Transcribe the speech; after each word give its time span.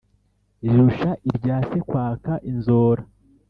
Rirusha 0.61 1.09
irya 1.31 1.57
se 1.67 1.79
kwaka 1.87 2.31
inzora. 2.49 3.01